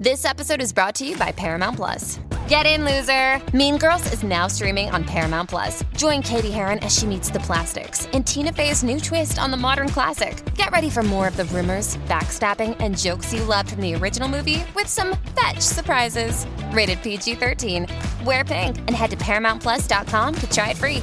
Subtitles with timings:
[0.00, 2.20] This episode is brought to you by Paramount Plus.
[2.48, 3.38] Get in, loser!
[3.54, 5.84] Mean Girls is now streaming on Paramount Plus.
[5.94, 9.58] Join Cady Heron as she meets the plastics and Tina Fey's new twist on the
[9.58, 10.42] modern classic.
[10.54, 14.26] Get ready for more of the rumors, backstabbing, and jokes you loved from the original
[14.26, 16.46] movie with some fetch surprises.
[16.72, 17.86] Rated PG 13.
[18.24, 21.02] Wear pink and head to ParamountPlus.com to try it free.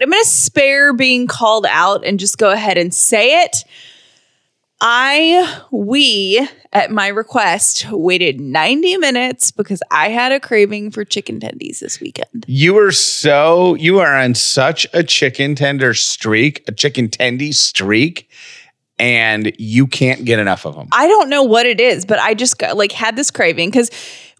[0.00, 3.64] I'm going to spare being called out and just go ahead and say it.
[4.80, 11.40] I, we, at my request, waited 90 minutes because I had a craving for chicken
[11.40, 12.44] tendies this weekend.
[12.46, 18.30] You are so you are on such a chicken tender streak, a chicken tendy streak,
[19.00, 20.88] and you can't get enough of them.
[20.92, 23.90] I don't know what it is, but I just got like had this craving because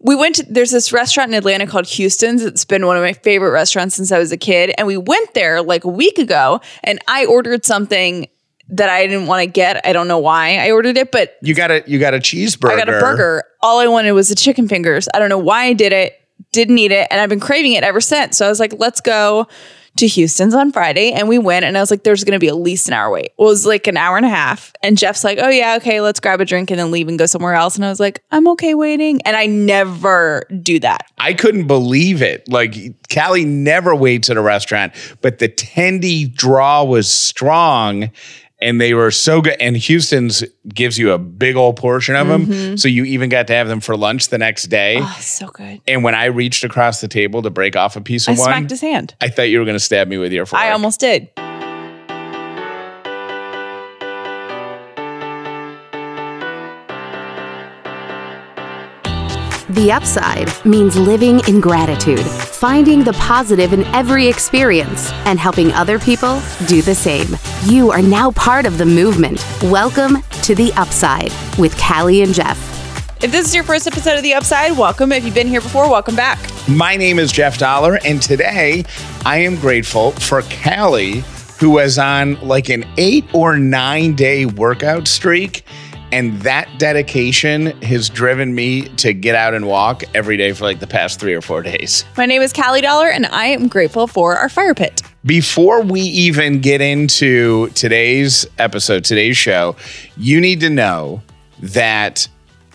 [0.01, 2.43] we went to there's this restaurant in Atlanta called Houston's.
[2.43, 4.73] It's been one of my favorite restaurants since I was a kid.
[4.77, 8.27] And we went there like a week ago and I ordered something
[8.69, 9.85] that I didn't want to get.
[9.85, 12.73] I don't know why I ordered it, but You got a you got a cheeseburger.
[12.73, 13.43] I got a burger.
[13.61, 15.07] All I wanted was the chicken fingers.
[15.13, 16.15] I don't know why I did it.
[16.51, 18.37] Didn't eat it, and I've been craving it ever since.
[18.37, 19.47] So I was like, let's go
[19.97, 21.65] to Houston's on Friday, and we went.
[21.65, 23.31] And I was like, there's going to be at least an hour wait.
[23.37, 24.71] Well, it was like an hour and a half.
[24.81, 27.25] And Jeff's like, oh yeah, okay, let's grab a drink and then leave and go
[27.25, 27.75] somewhere else.
[27.75, 29.21] And I was like, I'm okay waiting.
[29.23, 31.05] And I never do that.
[31.17, 32.47] I couldn't believe it.
[32.47, 32.75] Like
[33.13, 38.09] Callie never waits at a restaurant, but the tendy draw was strong
[38.61, 39.55] and they were so good.
[39.59, 42.45] And Houston's gives you a big old portion of them.
[42.45, 42.75] Mm-hmm.
[42.75, 44.97] So you even got to have them for lunch the next day.
[44.99, 45.81] Oh, so good.
[45.87, 48.49] And when I reached across the table to break off a piece I of one,
[48.49, 49.15] I smacked his hand.
[49.21, 50.61] I thought you were going to stab me with your fork.
[50.61, 51.29] I almost did.
[59.79, 65.97] The upside means living in gratitude, finding the positive in every experience, and helping other
[65.97, 67.37] people do the same.
[67.63, 69.41] You are now part of the movement.
[69.63, 72.57] Welcome to The Upside with Callie and Jeff.
[73.23, 75.13] If this is your first episode of The Upside, welcome.
[75.13, 76.39] If you've been here before, welcome back.
[76.67, 78.83] My name is Jeff Dauler, and today
[79.25, 81.23] I am grateful for Callie,
[81.57, 85.63] who was on like an eight or nine day workout streak.
[86.11, 90.79] And that dedication has driven me to get out and walk every day for like
[90.79, 92.03] the past three or four days.
[92.17, 95.03] My name is Callie Dauler, and I am grateful for our fire pit.
[95.23, 99.75] Before we even get into today's episode, today's show,
[100.17, 101.21] you need to know
[101.61, 102.27] that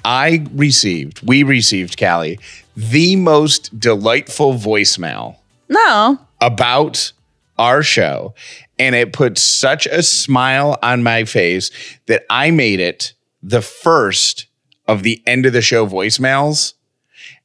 [0.04, 2.38] I received, we received, Callie,
[2.76, 5.36] the most delightful voicemail
[5.68, 7.12] No, about
[7.58, 8.34] our show.
[8.78, 11.70] And it put such a smile on my face
[12.06, 13.13] that I made it
[13.44, 14.46] the first
[14.88, 16.74] of the end of the show voicemails.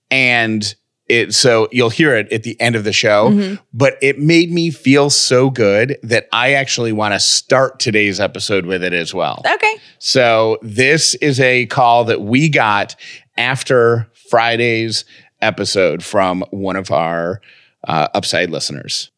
[0.09, 0.73] And
[1.07, 4.69] it so you'll hear it at the end of the show, but it made me
[4.69, 9.43] feel so good that I actually want to start today's episode with it as well.
[9.53, 9.75] okay.
[9.97, 12.95] So this is a call that we got
[13.37, 15.03] after Friday's
[15.41, 17.41] episode from one of our
[17.87, 19.09] uh, upside listeners.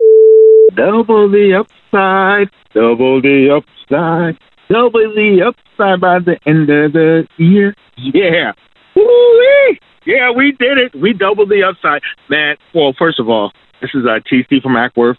[0.76, 4.38] Double the upside, double the upside,
[4.72, 7.76] double the upside by the end of the year.
[7.98, 8.54] Yeah.
[8.96, 9.80] Woo-wee.
[10.06, 10.96] Yeah, we did it.
[10.96, 12.02] We doubled the upside.
[12.30, 15.18] Man, well, first of all, this is uh, TC from Acworth.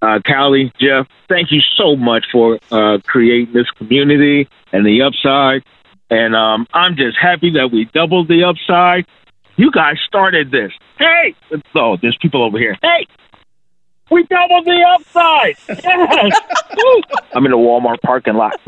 [0.00, 5.62] Uh, Callie, Jeff, thank you so much for uh, creating this community and the upside.
[6.10, 9.06] And um, I'm just happy that we doubled the upside.
[9.56, 10.72] You guys started this.
[10.98, 11.34] Hey!
[11.74, 12.76] Oh, there's people over here.
[12.82, 13.06] Hey!
[14.12, 15.56] We doubled the upside.
[15.68, 16.40] Yes.
[17.34, 18.52] I'm in a Walmart parking lot.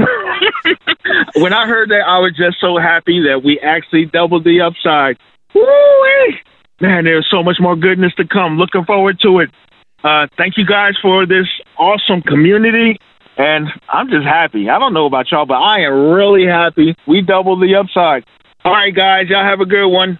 [1.37, 5.19] when I heard that, I was just so happy that we actually doubled the upside.
[5.54, 6.38] Woo-wee.
[6.81, 8.56] Man, there's so much more goodness to come.
[8.56, 9.50] Looking forward to it.
[10.03, 11.47] Uh, thank you guys for this
[11.78, 12.97] awesome community.
[13.37, 14.71] And I'm just happy.
[14.71, 16.94] I don't know about y'all, but I am really happy.
[17.06, 18.25] We doubled the upside.
[18.65, 19.27] All right, guys.
[19.28, 20.19] Y'all have a good one.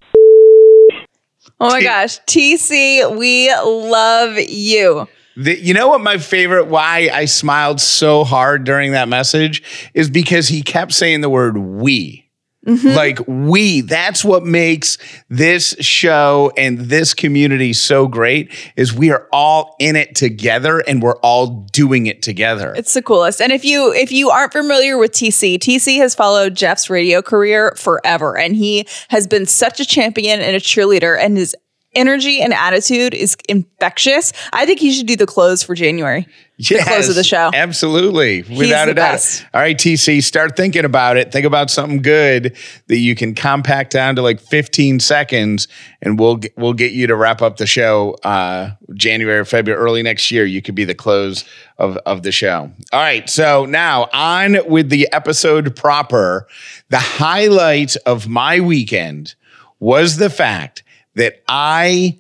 [1.61, 5.09] Oh my gosh, TC, we love you.
[5.37, 9.63] The, you know what my favorite why I smiled so hard during that message
[9.93, 12.24] is because he kept saying the word we.
[12.67, 12.89] Mm-hmm.
[12.89, 14.97] Like we, that's what makes
[15.29, 21.03] this show and this community so great is we are all in it together and
[21.03, 22.73] we're all doing it together.
[22.77, 23.43] It's the coolest.
[23.43, 27.75] And if you if you aren't familiar with TC, TC has followed Jeff's radio career
[27.77, 31.55] forever and he has been such a champion and a cheerleader and his
[31.95, 34.33] energy and attitude is infectious.
[34.53, 36.27] I think he should do the close for January.
[36.59, 37.51] The close of the show.
[37.53, 38.43] Absolutely.
[38.43, 39.13] Without a doubt.
[39.13, 39.45] best.
[39.53, 41.33] All right, TC, start thinking about it.
[41.33, 42.57] Think about something good
[42.87, 45.67] that you can compact down to like 15 seconds
[46.01, 50.03] and we'll get, we'll get you to wrap up the show uh January, February, early
[50.03, 50.45] next year.
[50.45, 51.45] You could be the close
[51.79, 52.71] of of the show.
[52.93, 56.47] All right, so now on with the episode proper.
[56.91, 59.35] The highlight of my weekend
[59.81, 60.85] was the fact
[61.15, 62.19] that I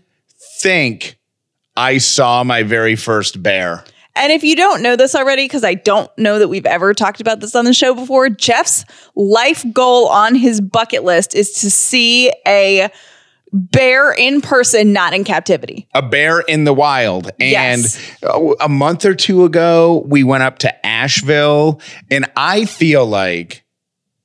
[0.60, 1.19] think
[1.76, 3.84] I saw my very first bear.
[4.16, 7.20] And if you don't know this already, because I don't know that we've ever talked
[7.20, 8.84] about this on the show before, Jeff's
[9.16, 12.90] life goal on his bucket list is to see a
[13.52, 15.88] bear in person, not in captivity.
[15.94, 17.26] a bear in the wild.
[17.40, 17.50] And
[17.82, 17.99] Yes.
[18.22, 23.63] uh, a month or two ago, we went up to Asheville, and I feel like.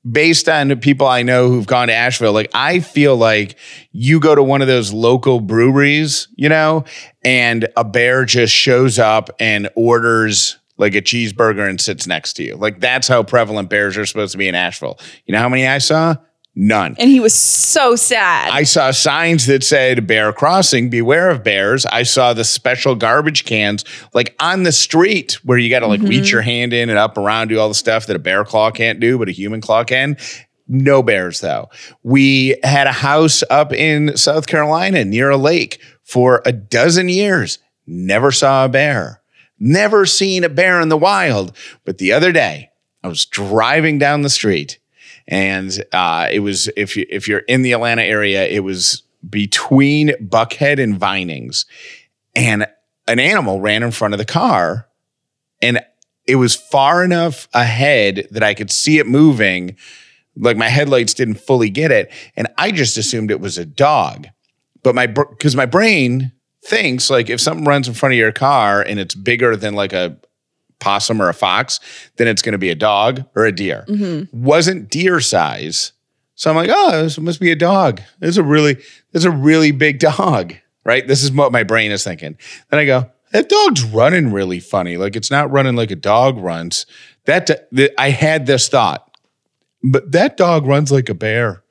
[0.09, 3.57] Based on the people I know who've gone to Asheville, like I feel like
[3.91, 6.85] you go to one of those local breweries, you know,
[7.23, 12.43] and a bear just shows up and orders like a cheeseburger and sits next to
[12.43, 12.55] you.
[12.55, 14.97] Like that's how prevalent bears are supposed to be in Asheville.
[15.25, 16.15] You know how many I saw?
[16.61, 16.97] None.
[16.99, 18.49] And he was so sad.
[18.51, 21.85] I saw signs that said bear crossing, beware of bears.
[21.85, 26.01] I saw the special garbage cans like on the street where you got to like
[26.01, 26.33] reach mm-hmm.
[26.33, 28.99] your hand in and up around, do all the stuff that a bear claw can't
[28.99, 30.17] do, but a human claw can.
[30.67, 31.69] No bears though.
[32.03, 37.59] We had a house up in South Carolina near a lake for a dozen years.
[37.87, 39.21] Never saw a bear.
[39.59, 41.55] Never seen a bear in the wild.
[41.85, 42.69] But the other day,
[43.01, 44.78] I was driving down the street
[45.29, 50.09] and uh, it was if you if you're in the Atlanta area, it was between
[50.19, 51.65] Buckhead and Vinings,
[52.35, 52.67] and
[53.07, 54.87] an animal ran in front of the car,
[55.61, 55.81] and
[56.25, 59.77] it was far enough ahead that I could see it moving,
[60.35, 64.27] like my headlights didn't fully get it, and I just assumed it was a dog,
[64.81, 66.31] but my because my brain
[66.65, 69.93] thinks like if something runs in front of your car and it's bigger than like
[69.93, 70.17] a
[70.79, 71.79] possum or a fox,
[72.17, 73.85] then it's going to be a dog or a deer.
[73.87, 74.43] Mm-hmm.
[74.43, 75.93] Wasn't deer size.
[76.35, 78.01] So I'm like, oh, this must be a dog.
[78.19, 78.85] This is a really, this
[79.21, 80.55] is a really big dog,
[80.85, 81.05] right?
[81.05, 82.37] This is what my brain is thinking.
[82.69, 84.97] Then I go, that dog's running really funny.
[84.97, 86.85] Like it's not running like a dog runs.
[87.25, 89.17] That th- I had this thought,
[89.83, 91.63] but that dog runs like a bear,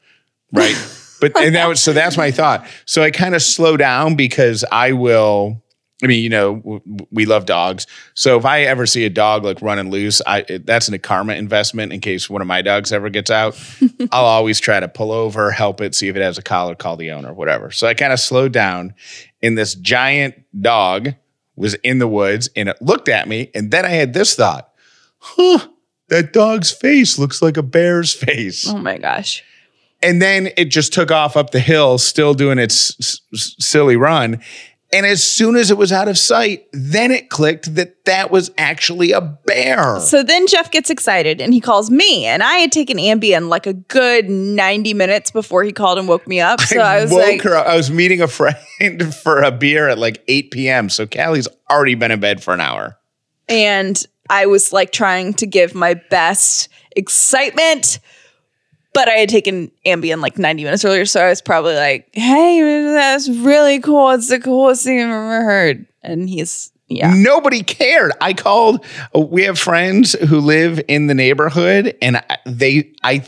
[0.52, 0.76] right?
[1.20, 2.66] but and that was so that's my thought.
[2.84, 5.62] So I kind of slow down because I will.
[6.02, 6.80] I mean, you know, w-
[7.10, 7.86] we love dogs.
[8.14, 10.98] So if I ever see a dog like running loose, I it- that's an a
[10.98, 13.58] karma investment in case one of my dogs ever gets out.
[14.12, 16.96] I'll always try to pull over, help it, see if it has a collar, call
[16.96, 17.70] the owner, whatever.
[17.72, 18.94] So I kind of slowed down,
[19.42, 21.14] and this giant dog
[21.56, 24.70] was in the woods, and it looked at me, and then I had this thought,
[25.18, 25.66] huh?
[26.10, 28.66] That dog's face looks like a bear's face.
[28.68, 29.42] oh my gosh.
[30.00, 33.96] And then it just took off up the hill, still doing its s- s- silly
[33.96, 34.40] run.
[34.90, 38.50] And as soon as it was out of sight, then it clicked that that was
[38.56, 40.00] actually a bear.
[40.00, 42.24] So then Jeff gets excited and he calls me.
[42.24, 46.26] And I had taken Ambien like a good 90 minutes before he called and woke
[46.26, 46.60] me up.
[46.62, 47.66] So I, was woke like, her up.
[47.66, 50.88] I was meeting a friend for a beer at like 8 p.m.
[50.88, 52.96] So Callie's already been in bed for an hour.
[53.48, 57.98] and I was like trying to give my best excitement.
[58.94, 61.04] But I had taken Ambien like 90 minutes earlier.
[61.04, 64.10] So I was probably like, hey, that's really cool.
[64.10, 65.86] It's the coolest thing I've ever heard.
[66.02, 67.12] And he's, yeah.
[67.14, 68.12] Nobody cared.
[68.20, 68.84] I called.
[69.14, 73.26] We have friends who live in the neighborhood, and they, I,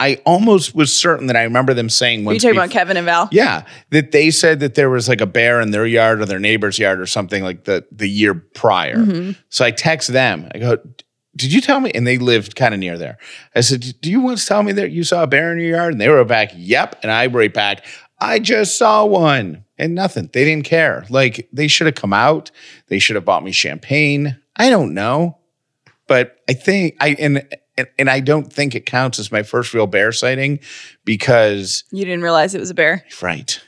[0.00, 2.96] I almost was certain that I remember them saying Are you talking bef- about Kevin
[2.96, 3.28] and Val?
[3.30, 6.38] Yeah, that they said that there was like a bear in their yard or their
[6.38, 8.96] neighbor's yard or something like the the year prior.
[8.96, 9.32] Mm-hmm.
[9.50, 10.48] So I text them.
[10.54, 10.78] I go,
[11.40, 13.18] "Did you tell me?" And they lived kind of near there.
[13.54, 15.92] I said, "Do you once tell me that you saw a bear in your yard?"
[15.92, 17.84] And they were back, "Yep." And I write back,
[18.18, 20.28] "I just saw one." And nothing.
[20.32, 21.06] They didn't care.
[21.08, 22.50] Like they should have come out.
[22.88, 24.36] They should have bought me champagne.
[24.56, 25.38] I don't know.
[26.06, 27.46] But I think I and
[27.78, 30.58] and, and I don't think it counts as my first real bear sighting
[31.04, 33.04] because You didn't realize it was a bear.
[33.22, 33.60] right.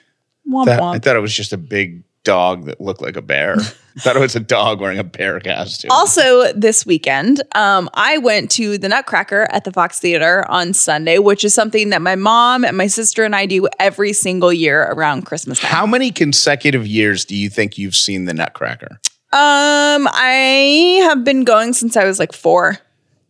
[0.49, 0.97] Womp That- womp.
[0.97, 3.57] I thought it was just a big dog that looked like a bear.
[3.99, 5.91] Thought it was a dog wearing a bear costume.
[5.91, 11.19] Also, this weekend, um, I went to the Nutcracker at the Fox Theater on Sunday,
[11.19, 14.85] which is something that my mom and my sister and I do every single year
[14.93, 15.71] around Christmas time.
[15.71, 18.99] How many consecutive years do you think you've seen the Nutcracker?
[19.35, 22.79] Um, I have been going since I was like four,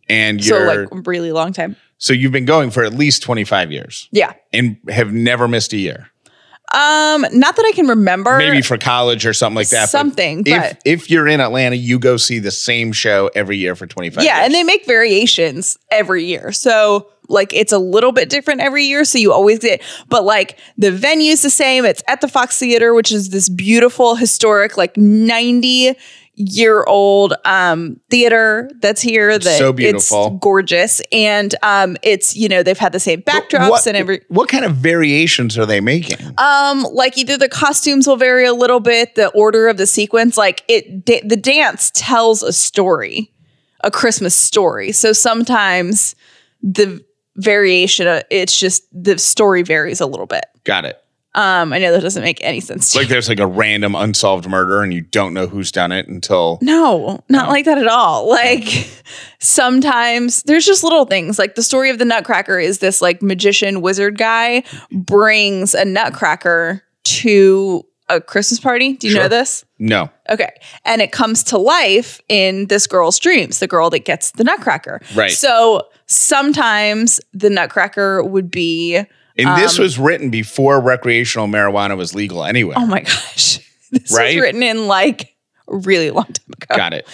[0.09, 1.75] And so you're like a really long time.
[1.97, 4.31] so you've been going for at least 25 years Yeah.
[4.53, 6.09] and have never missed a year.
[6.73, 8.37] Um, not that I can remember.
[8.37, 9.83] Maybe for college or something like that.
[9.83, 13.57] but Something, If but- if you're in Atlanta, you go see the same show every
[13.57, 14.45] year for 25 yeah, years.
[14.45, 16.51] and they make variations every year.
[16.51, 19.05] So like it's a little bit different every year.
[19.05, 21.85] So you always get, but like the venue's the same.
[21.85, 25.95] It's at the Fox Theater, which is this beautiful, historic, like 90
[26.35, 30.27] year old um theater that's here that So beautiful.
[30.33, 34.21] it's gorgeous and um it's you know they've had the same backdrops what, and every
[34.29, 36.17] what kind of variations are they making?
[36.39, 40.35] um like either the costumes will vary a little bit the order of the sequence
[40.35, 43.31] like it da- the dance tells a story
[43.81, 46.15] a christmas story so sometimes
[46.63, 47.03] the
[47.35, 51.02] variation uh, it's just the story varies a little bit Got it.
[51.35, 54.47] Um i know that doesn't make any sense to Like there's like a random unsolved
[54.47, 58.29] murder and you don't know who's done it until No, not like that at all.
[58.29, 58.89] Like
[59.39, 61.37] sometimes there's just little things.
[61.37, 66.83] Like the story of the Nutcracker is this like magician wizard guy brings a Nutcracker
[67.03, 68.93] to a Christmas party.
[68.93, 69.65] Do you know this?
[69.79, 70.09] no.
[70.29, 70.49] Okay.
[70.85, 75.01] And it comes to life in this girl's dreams, the girl that gets the Nutcracker.
[75.15, 75.31] Right.
[75.31, 79.03] So sometimes the Nutcracker would be,
[79.37, 82.75] And this was written before recreational marijuana was legal anyway.
[82.77, 83.59] oh my gosh,
[83.91, 84.35] this Right?
[84.35, 85.35] was written in like
[85.67, 86.75] a really long time ago.
[86.75, 87.07] Got it.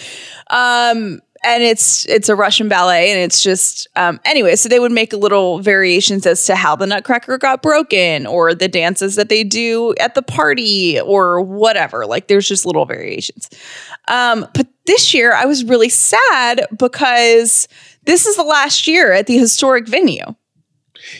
[0.50, 4.92] um and it's it's a russian ballet and it's just um anyway so they would
[4.92, 9.42] make little variations as to how the nutcracker got broken or the dances that they
[9.42, 13.48] do at the party or whatever like there's just little variations
[14.08, 17.66] um but this year i was really sad because
[18.04, 20.26] this is the last year at the historic venue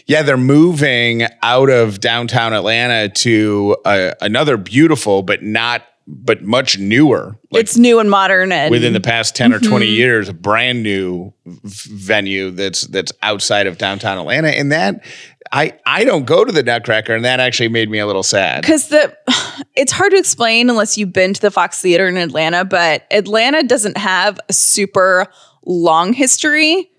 [0.06, 5.82] Yeah, they're moving out of downtown Atlanta to uh, another beautiful but not
[6.12, 7.38] but much newer.
[7.52, 9.94] Like it's new and modern and within the past 10 or 20 Mm-hmm.
[9.94, 14.48] years, a brand new v- venue that's that's outside of downtown Atlanta.
[14.48, 15.04] And that
[15.52, 18.62] I I don't go to the Nutcracker, and that actually made me a little sad.
[18.62, 19.16] because the
[19.76, 23.62] it's hard to explain unless you've been to the Fox Theater in Atlanta, but Atlanta
[23.62, 25.26] doesn't have a super
[25.64, 26.90] long history.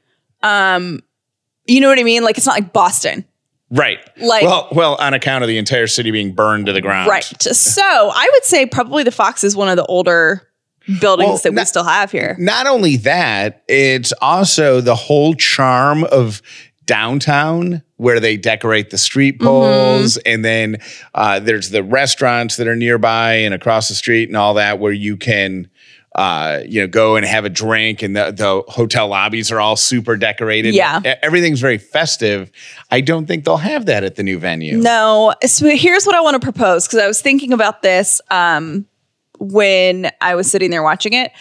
[0.41, 1.01] Um,
[1.67, 2.23] you know what I mean?
[2.23, 3.25] Like it's not like Boston,
[3.73, 3.99] Right.
[4.17, 7.09] Like- well, well, on account of the entire city being burned to the ground.
[7.09, 7.23] right?
[7.23, 10.45] So I would say probably the Fox is one of the older
[10.99, 12.35] buildings Well, that we still have here.
[12.37, 16.41] Not only that, it's also the whole charm of
[16.85, 19.45] downtown where they decorate the street Mm-hmm.
[19.47, 20.77] poles and then
[21.15, 24.91] uh, there's the restaurants that are nearby and across the street and all that where
[24.91, 25.69] you can
[26.15, 29.77] uh, you know go and have a drink and the, the hotel lobbies are all
[29.77, 30.99] super decorated Yeah.
[31.21, 32.51] Everything's very festive
[32.89, 35.33] i don't think they'll have that at the new venue No.
[35.45, 38.85] So here's what I want to propose because I was thinking about this um,
[39.41, 41.31] when I was sitting there watching it.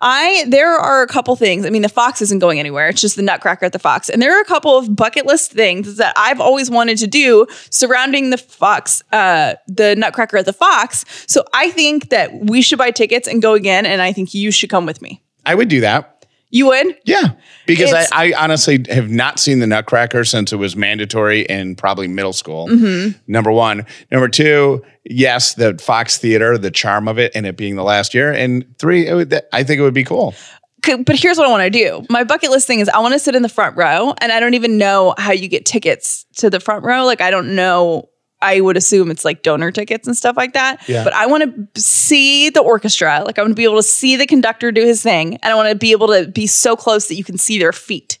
[0.00, 1.66] I there are a couple things.
[1.66, 2.88] I mean, the Fox isn't going anywhere.
[2.88, 5.52] It's just the Nutcracker at the Fox, and there are a couple of bucket list
[5.52, 10.52] things that I've always wanted to do surrounding the Fox, uh, the Nutcracker at the
[10.52, 11.04] Fox.
[11.26, 14.50] So I think that we should buy tickets and go again, and I think you
[14.50, 15.22] should come with me.
[15.44, 16.19] i would do that
[16.50, 16.98] You would?
[17.04, 17.34] Yeah,
[17.66, 22.08] because I, I honestly have not seen the Nutcracker since it was mandatory in probably
[22.08, 22.68] middle school.
[22.68, 23.18] Mm-hmm.
[23.28, 23.86] Number one.
[24.10, 28.14] Number two, yes, the Fox Theater, the charm of it, and it being the last
[28.14, 28.32] year.
[28.32, 30.34] And three, it would, I think it would be cool.
[30.82, 32.04] But here's what I want to do.
[32.10, 34.40] My bucket list thing is I want to sit in the front row, and I
[34.40, 37.04] don't even know how you get tickets to the front row.
[37.04, 38.09] Like I don't know.
[38.42, 40.88] I would assume it's like donor tickets and stuff like that.
[40.88, 41.04] Yeah.
[41.04, 43.22] But I want to see the orchestra.
[43.24, 45.54] Like I want to be able to see the conductor do his thing, and I
[45.54, 48.18] want to be able to be so close that you can see their feet,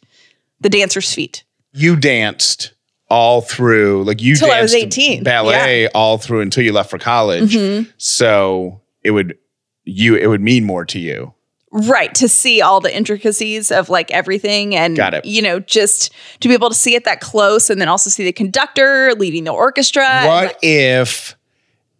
[0.60, 1.44] the dancers' feet.
[1.72, 2.72] You danced
[3.08, 6.98] all through, like you Till I was 18, ballet all through until you left for
[6.98, 7.54] college.
[7.54, 7.90] Mm-hmm.
[7.98, 9.36] So it would
[9.84, 11.34] you it would mean more to you.
[11.72, 15.24] Right, to see all the intricacies of like everything and Got it.
[15.24, 18.24] you know, just to be able to see it that close and then also see
[18.24, 20.24] the conductor leading the orchestra.
[20.24, 21.36] What like, if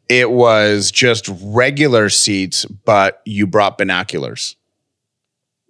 [0.09, 4.57] it was just regular seats, but you brought binoculars?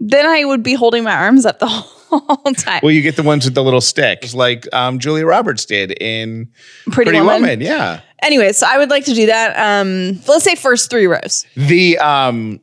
[0.01, 2.81] then I would be holding my arms up the whole time.
[2.83, 6.49] Well, you get the ones with the little sticks, like um, Julia Roberts did in
[6.87, 7.43] Pretty, Pretty Woman.
[7.43, 7.61] Woman.
[7.61, 8.01] Yeah.
[8.23, 9.55] Anyway, so I would like to do that.
[9.59, 11.47] Um, let's say first three rows.
[11.55, 12.61] The um,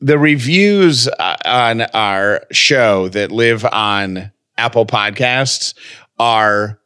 [0.00, 5.74] the reviews uh, on our show that live on Apple Podcasts
[6.18, 6.78] are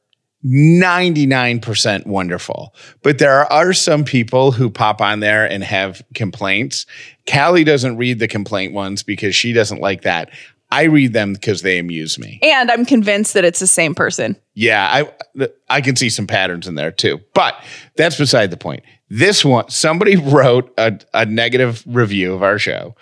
[0.44, 2.74] 99% wonderful.
[3.02, 6.86] But there are some people who pop on there and have complaints.
[7.30, 10.30] Callie doesn't read the complaint ones because she doesn't like that.
[10.72, 12.38] I read them because they amuse me.
[12.42, 14.36] And I'm convinced that it's the same person.
[14.54, 14.88] Yeah,
[15.36, 17.20] I I can see some patterns in there too.
[17.34, 17.62] But
[17.96, 18.84] that's beside the point.
[19.08, 22.94] This one, somebody wrote a, a negative review of our show,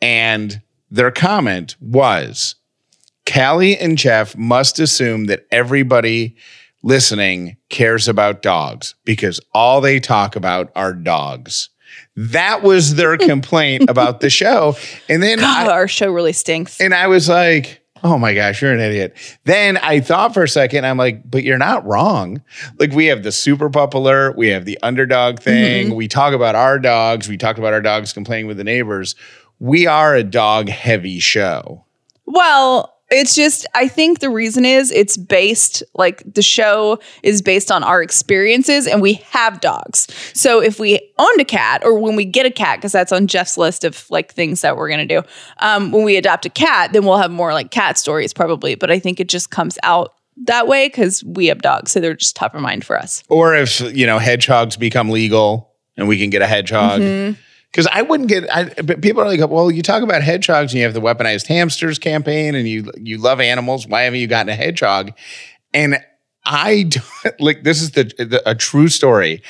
[0.00, 0.60] and
[0.90, 2.54] their comment was
[3.30, 6.36] Callie and Jeff must assume that everybody
[6.82, 11.70] listening cares about dogs because all they talk about are dogs.
[12.16, 14.76] That was their complaint about the show.
[15.08, 16.80] And then I, our show really stinks.
[16.80, 19.16] and I was like, oh my gosh, you're an idiot.
[19.44, 22.42] Then I thought for a second, I'm like, but you're not wrong.
[22.78, 25.44] Like, we have the super pup alert, we have the underdog mm-hmm.
[25.44, 29.14] thing, we talk about our dogs, we talk about our dogs complaining with the neighbors.
[29.58, 31.84] we are a dog heavy show.
[32.26, 37.70] Well, it's just I think the reason is it's based like the show is based
[37.70, 40.08] on our experiences and we have dogs.
[40.34, 43.26] So if we owned a cat or when we get a cat because that's on
[43.26, 45.26] Jeff's list of like things that we're going to do.
[45.58, 48.90] Um when we adopt a cat, then we'll have more like cat stories probably, but
[48.90, 52.36] I think it just comes out that way cuz we have dogs, so they're just
[52.36, 53.22] top of mind for us.
[53.28, 57.00] Or if, you know, hedgehogs become legal and we can get a hedgehog.
[57.00, 57.40] Mm-hmm.
[57.70, 58.48] Because I wouldn't get.
[58.54, 61.46] I, but people are like, well, you talk about hedgehogs and you have the weaponized
[61.46, 63.86] hamsters campaign, and you you love animals.
[63.86, 65.12] Why haven't you gotten a hedgehog?
[65.74, 66.02] And
[66.44, 66.82] I
[67.24, 69.42] don't, like this is the, the a true story.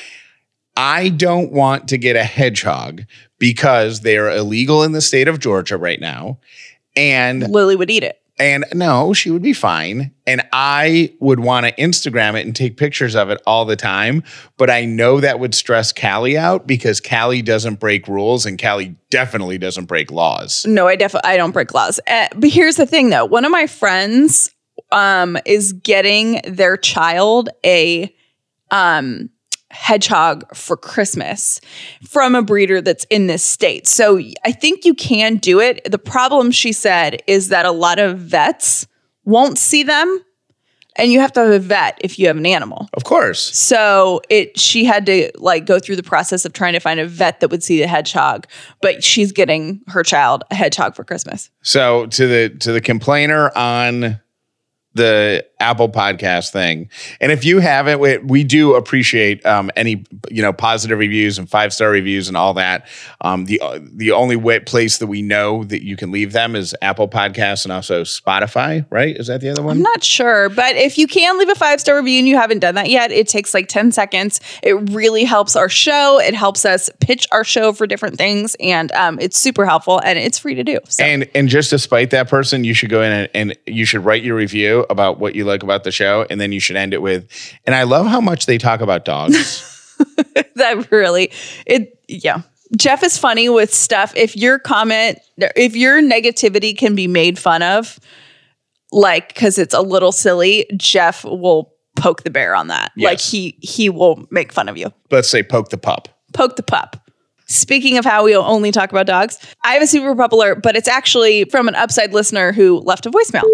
[0.77, 3.05] I don't want to get a hedgehog
[3.39, 6.39] because they are illegal in the state of Georgia right now,
[6.97, 8.21] and Lily would eat it.
[8.38, 10.12] And no, she would be fine.
[10.26, 14.23] And I would want to Instagram it and take pictures of it all the time.
[14.57, 18.95] But I know that would stress Callie out because Callie doesn't break rules and Callie
[19.11, 20.64] definitely doesn't break laws.
[20.66, 21.99] No, I definitely I don't break laws.
[22.07, 23.25] Uh, but here's the thing though.
[23.25, 24.50] One of my friends
[24.92, 28.14] um is getting their child a
[28.71, 29.30] um
[29.71, 31.61] hedgehog for Christmas
[32.07, 33.87] from a breeder that's in this state.
[33.87, 35.91] So I think you can do it.
[35.91, 38.87] The problem she said is that a lot of vets
[39.25, 40.25] won't see them
[40.99, 42.89] and you have to have a vet if you have an animal.
[42.95, 43.57] Of course.
[43.57, 47.07] So it she had to like go through the process of trying to find a
[47.07, 48.47] vet that would see the hedgehog,
[48.83, 51.51] but she's getting her child a hedgehog for Christmas.
[51.63, 54.21] So to the to the complainer on
[54.95, 56.88] the Apple podcast thing.
[57.21, 61.49] And if you haven't, we, we do appreciate um, any you know positive reviews and
[61.49, 62.87] five star reviews and all that.
[63.21, 63.61] Um, the
[63.93, 67.65] the only way, place that we know that you can leave them is Apple Podcasts
[67.65, 68.87] and also Spotify.
[68.91, 69.17] Right?
[69.17, 69.79] Is that the other one?
[69.79, 72.61] I'm not sure, but if you can leave a five star review and you haven't
[72.61, 74.41] done that yet, it takes like 10 seconds.
[74.62, 76.21] It really helps our show.
[76.21, 80.19] It helps us pitch our show for different things, and um, it's super helpful and
[80.19, 80.79] it's free to do.
[80.88, 83.85] So And and just to spite that person, you should go in and, and you
[83.85, 86.76] should write your review about what you like about the show, and then you should
[86.76, 87.28] end it with.
[87.64, 89.95] And I love how much they talk about dogs.
[90.55, 91.33] that really
[91.67, 92.43] it yeah.
[92.76, 94.12] Jeff is funny with stuff.
[94.14, 97.99] If your comment, if your negativity can be made fun of,
[98.93, 102.93] like because it's a little silly, Jeff will poke the bear on that.
[102.97, 104.93] Like he he will make fun of you.
[105.11, 106.09] Let's say poke the pup.
[106.35, 107.02] Poke the pup.
[107.46, 110.77] Speaking of how we only talk about dogs, I have a super pup alert, but
[110.77, 113.44] it's actually from an upside listener who left a voicemail.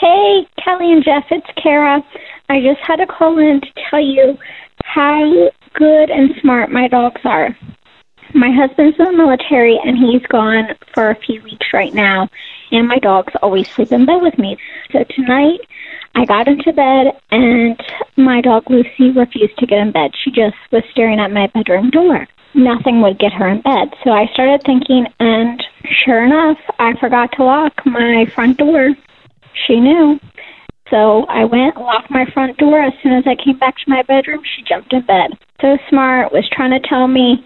[0.00, 2.02] Hey, Kelly and Jeff, it's Kara.
[2.48, 4.38] I just had a call in to tell you
[4.82, 7.54] how good and smart my dogs are.
[8.32, 12.30] My husband's in the military and he's gone for a few weeks right now,
[12.70, 14.56] and my dogs always sleep in bed with me.
[14.90, 15.60] So tonight,
[16.14, 17.78] I got into bed and
[18.16, 20.12] my dog Lucy refused to get in bed.
[20.24, 22.26] She just was staring at my bedroom door.
[22.54, 23.92] Nothing would get her in bed.
[24.02, 25.62] So I started thinking, and
[26.06, 28.94] sure enough, I forgot to lock my front door.
[29.66, 30.18] She knew.
[30.90, 32.82] So I went, and locked my front door.
[32.82, 35.38] As soon as I came back to my bedroom, she jumped in bed.
[35.60, 37.44] So smart, was trying to tell me,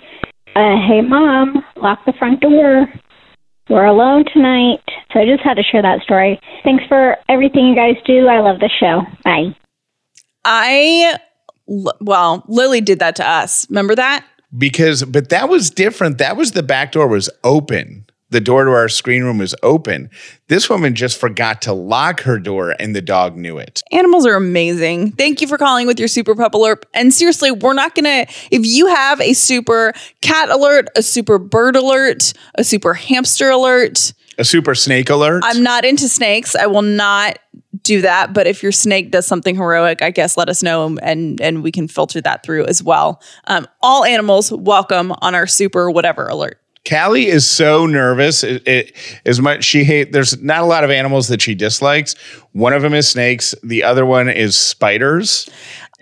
[0.56, 2.86] uh, hey, mom, lock the front door.
[3.68, 4.80] We're alone tonight.
[5.12, 6.40] So I just had to share that story.
[6.62, 8.28] Thanks for everything you guys do.
[8.28, 9.02] I love the show.
[9.24, 9.54] Bye.
[10.44, 11.18] I,
[11.66, 13.68] well, Lily did that to us.
[13.68, 14.24] Remember that?
[14.56, 18.70] because but that was different that was the back door was open the door to
[18.70, 20.10] our screen room was open
[20.48, 24.34] this woman just forgot to lock her door and the dog knew it Animals are
[24.34, 25.12] amazing.
[25.12, 26.86] Thank you for calling with your super pup alert.
[26.94, 31.76] And seriously, we're not gonna, if you have a super cat alert, a super bird
[31.76, 36.56] alert, a super hamster alert, a super snake alert I'm not into snakes.
[36.56, 37.38] I will not
[37.82, 38.32] do that.
[38.32, 41.70] But if your snake does something heroic, I guess let us know and and we
[41.70, 43.22] can filter that through as well.
[43.46, 46.60] Um, all animals welcome on our super whatever alert.
[46.88, 48.44] Callie is so nervous.
[48.44, 50.12] It, it, as much she hate.
[50.12, 52.14] There's not a lot of animals that she dislikes.
[52.52, 53.54] One of them is snakes.
[53.62, 55.48] The other one is spiders.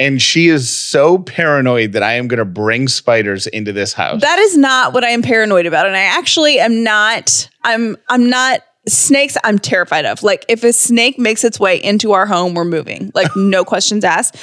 [0.00, 4.20] And she is so paranoid that I am going to bring spiders into this house.
[4.22, 5.86] That is not what I am paranoid about.
[5.86, 10.22] And I actually am not, I'm, I'm not snakes I'm terrified of.
[10.22, 13.12] Like if a snake makes its way into our home, we're moving.
[13.14, 14.36] Like no questions asked.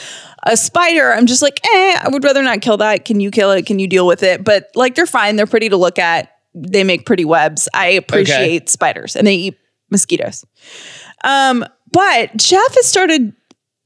[0.43, 3.05] A spider, I'm just like, eh, I would rather not kill that.
[3.05, 3.65] Can you kill it?
[3.65, 4.43] Can you deal with it?
[4.43, 5.35] But like they're fine.
[5.35, 6.31] They're pretty to look at.
[6.55, 7.67] They make pretty webs.
[7.73, 9.57] I appreciate spiders and they eat
[9.91, 10.45] mosquitoes.
[11.23, 13.33] Um, but Jeff has started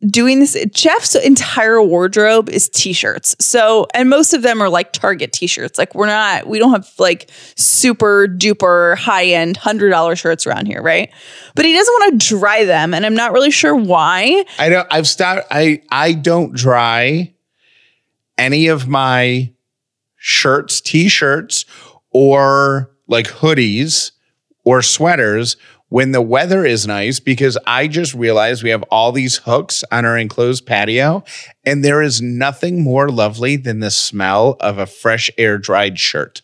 [0.07, 0.57] doing this.
[0.71, 3.35] Jeff's entire wardrobe is t-shirts.
[3.39, 5.77] So, and most of them are like Target t-shirts.
[5.77, 10.65] Like we're not, we don't have like super duper high end hundred dollar shirts around
[10.67, 11.11] here, right?
[11.55, 14.45] But he doesn't want to dry them, and I'm not really sure why.
[14.59, 14.87] I don't.
[14.91, 15.47] I've stopped.
[15.51, 17.33] I I don't dry
[18.37, 19.53] any of my
[20.17, 21.65] shirts, t-shirts,
[22.11, 24.11] or like hoodies
[24.63, 25.57] or sweaters
[25.93, 30.05] when the weather is nice because I just realized we have all these hooks on
[30.05, 31.23] our enclosed patio
[31.63, 36.41] and there is nothing more lovely than the smell of a fresh air dried shirt.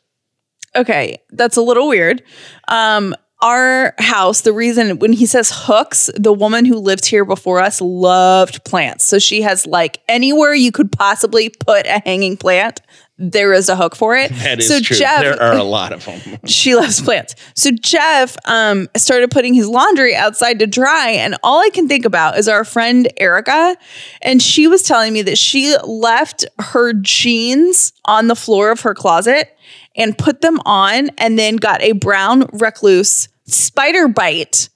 [0.75, 2.21] Okay, that's a little weird.
[2.67, 7.59] Um, our house, the reason when he says hooks, the woman who lived here before
[7.59, 9.05] us loved plants.
[9.05, 12.81] So she has like anywhere you could possibly put a hanging plant,
[13.19, 14.31] there is a hook for it.
[14.31, 14.95] That is so true.
[14.95, 16.39] Jeff, there are a lot of them.
[16.45, 17.35] she loves plants.
[17.53, 22.05] So Jeff um, started putting his laundry outside to dry, and all I can think
[22.05, 23.75] about is our friend Erica,
[24.21, 28.95] and she was telling me that she left her jeans on the floor of her
[28.95, 29.55] closet
[29.95, 34.69] and put them on, and then got a brown recluse spider bite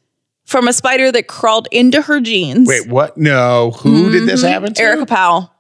[0.46, 2.68] from a spider that crawled into her jeans.
[2.68, 3.18] Wait, what?
[3.18, 3.72] No.
[3.72, 4.82] Who did this happen to?
[4.82, 4.98] Mm-hmm.
[4.98, 5.53] Erica Powell.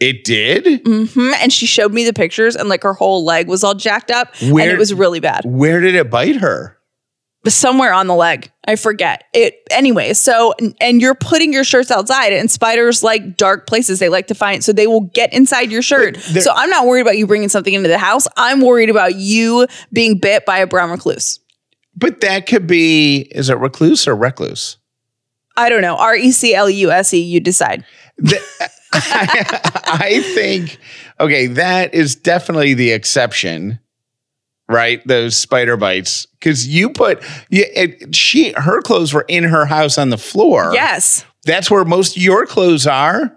[0.00, 0.84] It did?
[0.84, 1.32] Mm-hmm.
[1.40, 4.32] And she showed me the pictures, and like her whole leg was all jacked up,
[4.40, 5.42] and it was really bad.
[5.44, 6.78] Where did it bite her?
[7.46, 8.50] somewhere on the leg.
[8.66, 9.54] I forget it.
[9.70, 13.98] Anyway, so and you're putting your shirts outside, and spiders like dark places.
[13.98, 16.16] They like to find, so they will get inside your shirt.
[16.18, 18.26] so I'm not worried about you bringing something into the house.
[18.36, 21.40] I'm worried about you being bit by a brown recluse.
[21.96, 24.76] But that could be, is it recluse or recluse?
[25.56, 25.96] I don't know.
[25.96, 27.18] R e c l u s e.
[27.18, 27.84] You decide.
[28.18, 28.40] The-
[28.92, 30.78] I think,
[31.20, 33.78] okay, that is definitely the exception,
[34.68, 35.06] right?
[35.06, 36.26] Those spider bites.
[36.38, 40.70] Because you put, yeah, it, she, her clothes were in her house on the floor.
[40.72, 41.24] Yes.
[41.44, 43.34] That's where most of your clothes are.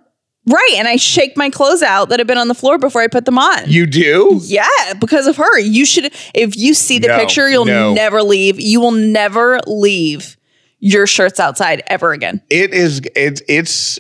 [0.48, 0.74] Right.
[0.78, 3.26] And I shake my clothes out that have been on the floor before I put
[3.26, 3.70] them on.
[3.70, 4.40] You do?
[4.44, 4.66] Yeah,
[5.00, 5.60] because of her.
[5.60, 7.94] You should, if you see the No, picture, you'll no.
[7.94, 8.60] never leave.
[8.60, 10.38] You will never leave
[10.80, 12.42] your shirts outside ever again.
[12.50, 14.00] It is, it's, it's,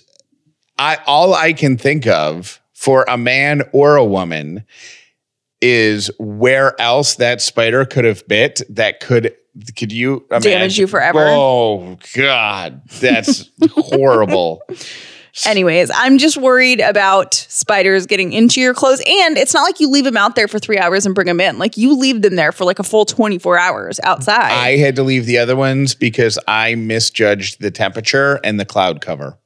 [0.77, 4.65] I, all I can think of for a man or a woman
[5.61, 9.35] is where else that spider could have bit that could
[9.75, 10.81] could you imagine?
[10.81, 11.25] you forever.
[11.27, 14.63] Oh God, that's horrible.
[15.45, 19.01] Anyways, I'm just worried about spiders getting into your clothes.
[19.05, 21.39] And it's not like you leave them out there for three hours and bring them
[21.39, 21.57] in.
[21.57, 24.51] Like you leave them there for like a full 24 hours outside.
[24.51, 28.99] I had to leave the other ones because I misjudged the temperature and the cloud
[28.99, 29.37] cover.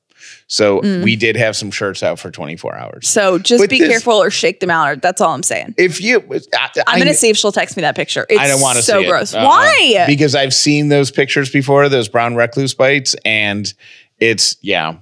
[0.47, 1.03] So Mm.
[1.03, 3.07] we did have some shirts out for 24 hours.
[3.07, 4.89] so just But be this- careful or shake them out.
[4.89, 5.73] Or that's all I'm saying.
[5.77, 6.19] If you,
[6.53, 8.25] I, I'm going to see if she'll text me that picture.
[8.29, 9.09] It's I don't want to so see it.
[9.09, 9.33] gross.
[9.33, 9.43] Uh-uh.
[9.43, 10.03] Why?
[10.07, 13.73] Because I've seen those pictures before, those brown recluse bites, and
[14.19, 14.97] it's yeah.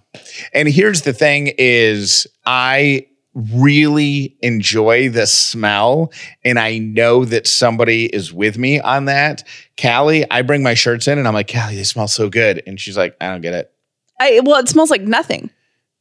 [0.54, 6.12] And here's the thing: is I really enjoy the smell,
[6.46, 9.44] and I know that somebody is with me on that.
[9.82, 12.80] Callie, I bring my shirts in, and I'm like, Callie, they smell so good, and
[12.80, 13.73] she's like, I don't get it.
[14.20, 15.50] I, well, it smells like nothing,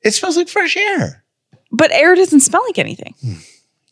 [0.03, 1.25] It smells like fresh air.
[1.71, 3.15] but air doesn't smell like anything.
[3.23, 3.35] Hmm.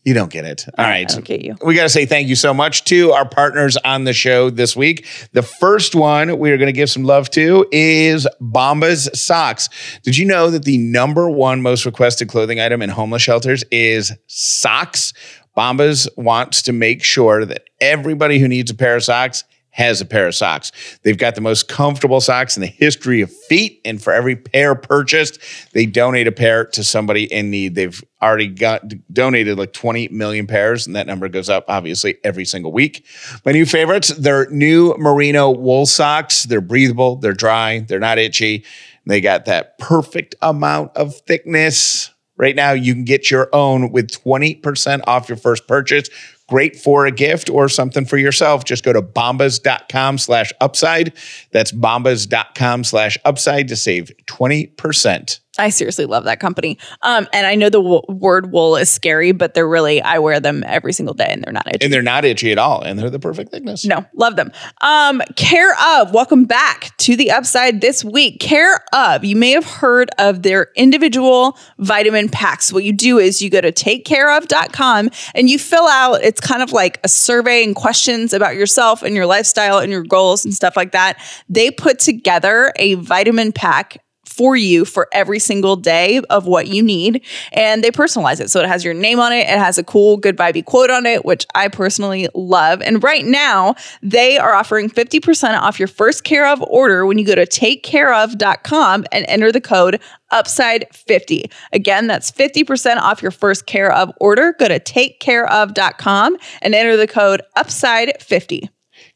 [0.03, 0.65] You don't get it.
[0.79, 1.09] All right.
[1.11, 1.57] I don't get you.
[1.63, 4.75] We got to say thank you so much to our partners on the show this
[4.75, 5.07] week.
[5.35, 9.69] The first one we are going to give some love to is Bombas Socks.
[10.03, 14.11] Did you know that the number one most requested clothing item in homeless shelters is
[14.27, 15.13] socks?
[15.55, 20.05] Bombas wants to make sure that everybody who needs a pair of socks has a
[20.05, 20.73] pair of socks.
[21.03, 23.81] They've got the most comfortable socks in the history of feet.
[23.85, 25.39] And for every pair purchased,
[25.73, 27.75] they donate a pair to somebody in need.
[27.75, 32.45] They've already got donated like 20 million pairs, and that number goes up obviously every
[32.45, 33.07] single week.
[33.45, 36.45] My new favorites, they're new merino wool socks.
[36.45, 38.65] They're breathable, they're dry, they're not itchy.
[39.07, 42.11] They got that perfect amount of thickness.
[42.37, 46.09] Right now, you can get your own with 20% off your first purchase.
[46.51, 48.65] Great for a gift or something for yourself.
[48.65, 51.13] Just go to bombas.com slash upside.
[51.53, 55.41] That's bombas.com slash upside to save 20%.
[55.59, 56.79] I seriously love that company.
[57.03, 60.39] Um, and I know the w- word wool is scary, but they're really, I wear
[60.39, 61.85] them every single day and they're not itchy.
[61.85, 62.83] And they're not itchy at all.
[62.83, 63.85] And they're the perfect thickness.
[63.85, 64.53] No, love them.
[64.81, 68.39] Um, Care of, welcome back to the upside this week.
[68.39, 72.73] Care of, you may have heard of their individual vitamin packs.
[72.73, 76.71] What you do is you go to takecareof.com and you fill out, it's kind of
[76.71, 80.77] like a survey and questions about yourself and your lifestyle and your goals and stuff
[80.77, 81.21] like that.
[81.49, 83.99] They put together a vitamin pack
[84.31, 87.25] for you for every single day of what you need.
[87.53, 88.51] And they personalize it.
[88.51, 89.41] So it has your name on it.
[89.41, 92.81] It has a cool, good vibey quote on it, which I personally love.
[92.81, 97.35] And right now, they are offering 50% off your first Care/of order when you go
[97.35, 100.01] to takecareof.com and enter the code
[100.33, 101.51] upside50.
[101.73, 104.55] Again, that's 50% off your first Care/of order.
[104.59, 108.69] Go to takecareof.com and enter the code upside50.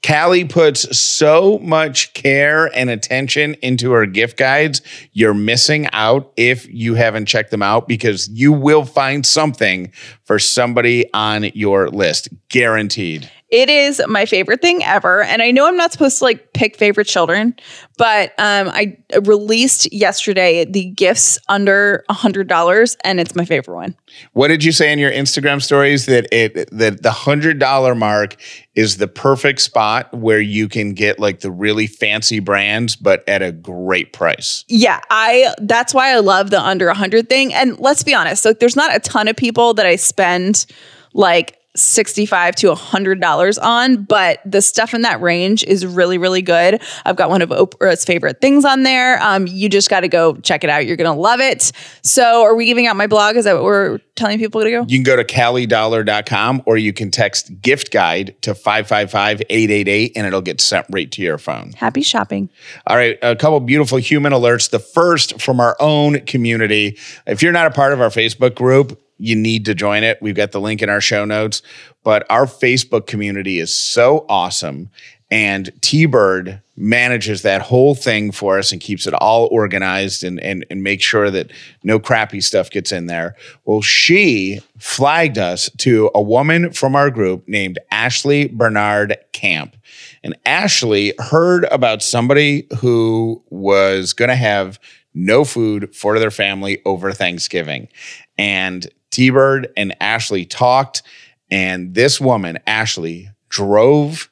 [0.04, 4.82] Callie puts so much care and attention into her gift guides.
[5.12, 9.92] You're missing out if you haven't checked them out because you will find something
[10.24, 13.30] for somebody on your list, guaranteed.
[13.50, 15.22] It is my favorite thing ever.
[15.22, 17.54] And I know I'm not supposed to like pick favorite children,
[17.98, 23.74] but um, I released yesterday the gifts under a hundred dollars, and it's my favorite
[23.74, 23.96] one.
[24.32, 28.36] What did you say in your Instagram stories that it that the hundred dollar mark
[28.74, 33.42] is the perfect spot where you can get like the really fancy brands, but at
[33.42, 34.64] a great price?
[34.68, 37.52] Yeah, I that's why I love the under a hundred thing.
[37.52, 40.66] And let's be honest, like there's not a ton of people that I spend
[41.12, 46.42] like 65 to 100 dollars on but the stuff in that range is really really
[46.42, 46.80] good.
[47.04, 49.20] I've got one of oprah's favorite things on there.
[49.22, 50.86] Um, you just got to go check it out.
[50.86, 51.72] You're gonna love it.
[52.02, 53.36] So are we giving out my blog?
[53.36, 54.84] Is that what we're telling people to go?
[54.86, 60.40] You can go to calliedauler.com or you can text gift guide to 555-888 and it'll
[60.40, 61.72] get sent right to your phone.
[61.72, 62.50] happy shopping.
[62.86, 64.70] All right, a couple beautiful human alerts.
[64.70, 66.98] The first from our own community.
[67.26, 70.18] If you're not a part of our Facebook group, you need to join it.
[70.20, 71.62] We've got the link in our show notes.
[72.02, 74.90] But our Facebook community is so awesome.
[75.30, 80.38] And T Bird manages that whole thing for us and keeps it all organized and,
[80.40, 81.50] and, and makes sure that
[81.82, 83.34] no crappy stuff gets in there.
[83.64, 89.76] Well, she flagged us to a woman from our group named Ashley Bernard Camp.
[90.22, 94.78] And Ashley heard about somebody who was going to have
[95.14, 97.88] no food for their family over Thanksgiving.
[98.36, 101.02] And T Bird and Ashley talked,
[101.48, 104.28] and this woman, Ashley, drove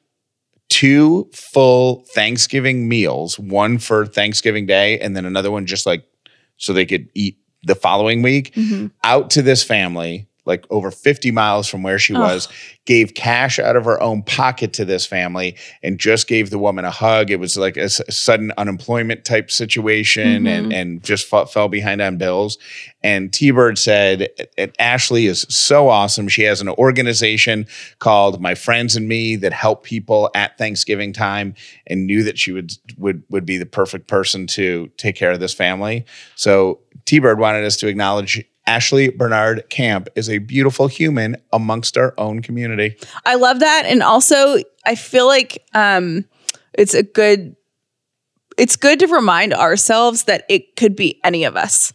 [0.69, 6.05] two full Thanksgiving meals, one for Thanksgiving Day, and then another one just like
[6.57, 8.89] so they could eat the following week, mm-hmm.
[9.05, 12.49] out to this family, like over 50 miles from where she was,
[12.85, 16.85] gave cash out of her own pocket to this family and just gave the woman
[16.85, 17.31] a hug.
[17.31, 20.47] It was like a, s- sudden unemployment type situation mm-hmm.
[20.47, 22.59] and, and just fell behind on bills.
[23.05, 26.29] And T Bird said, "And Ashley is so awesome.
[26.29, 27.67] She has an organization
[27.99, 31.55] called My Friends and Me that help people at Thanksgiving time
[31.87, 35.41] and knew that she would would would be the perfect person to take care of
[35.41, 36.05] this family.
[36.37, 41.97] So T Bird wanted us to acknowledge Ashley Bernard Camp is a beautiful human amongst
[41.97, 42.97] our own community.
[43.27, 43.85] I love that.
[43.87, 46.25] And also, I feel like um,
[46.73, 47.57] it's a good,
[48.57, 51.93] it's good to remind ourselves that it could be any of us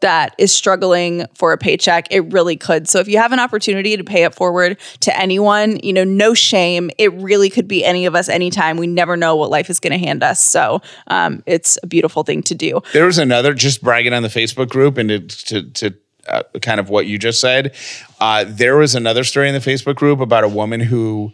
[0.00, 2.08] that is struggling for a paycheck.
[2.10, 2.88] It really could.
[2.88, 6.34] So if you have an opportunity to pay it forward to anyone, you know, no
[6.34, 6.90] shame.
[6.98, 8.76] It really could be any of us anytime.
[8.76, 10.42] We never know what life is going to hand us.
[10.42, 12.80] So um, it's a beautiful thing to do.
[12.92, 15.94] There was another just bragging on the Facebook group and to to, to
[16.28, 17.74] uh, kind of what you just said.
[18.20, 21.32] Uh, there was another story in the Facebook group about a woman who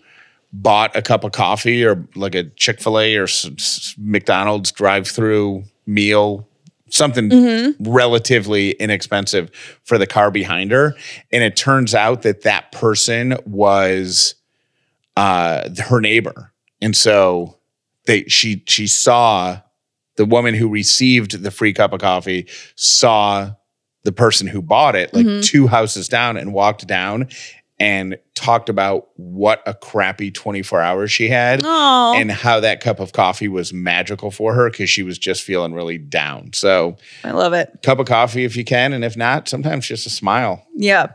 [0.52, 4.72] bought a cup of coffee or like a Chick Fil A or s- s- McDonald's
[4.72, 6.48] drive-through meal.
[6.88, 9.50] Something relatively inexpensive
[9.82, 10.94] for the car behind her.
[11.32, 14.36] And it turns out that that person was
[15.16, 16.52] uh, her neighbor.
[16.80, 17.56] And so
[18.06, 19.60] they she she saw
[20.14, 22.46] the woman who received the free cup of coffee
[22.76, 23.50] saw
[24.06, 25.40] the person who bought it like mm-hmm.
[25.40, 27.28] two houses down and walked down
[27.78, 33.00] and talked about what a crappy 24 hours she had Oh, and how that cup
[33.00, 36.52] of coffee was magical for her because she was just feeling really down.
[36.54, 37.80] So, I love it.
[37.82, 40.64] cup of coffee if you can, and if not, sometimes just a smile.
[40.74, 41.08] Yeah.